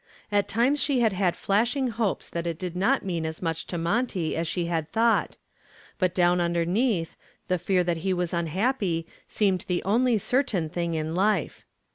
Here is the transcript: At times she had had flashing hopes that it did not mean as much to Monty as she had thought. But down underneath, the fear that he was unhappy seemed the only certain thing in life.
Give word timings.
At 0.31 0.47
times 0.47 0.79
she 0.81 1.01
had 1.01 1.13
had 1.13 1.35
flashing 1.37 1.89
hopes 1.89 2.27
that 2.27 2.47
it 2.47 2.57
did 2.57 2.75
not 2.75 3.05
mean 3.05 3.23
as 3.23 3.39
much 3.39 3.67
to 3.67 3.77
Monty 3.77 4.35
as 4.35 4.47
she 4.47 4.65
had 4.65 4.89
thought. 4.91 5.37
But 5.99 6.15
down 6.15 6.41
underneath, 6.41 7.15
the 7.49 7.59
fear 7.59 7.83
that 7.83 7.97
he 7.97 8.11
was 8.11 8.33
unhappy 8.33 9.05
seemed 9.27 9.63
the 9.67 9.83
only 9.83 10.17
certain 10.17 10.69
thing 10.69 10.95
in 10.95 11.13
life. 11.13 11.65